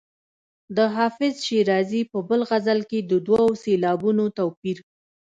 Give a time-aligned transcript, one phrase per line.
[0.77, 4.77] د حافظ شیرازي په بل غزل کې د دوو سېلابونو توپیر.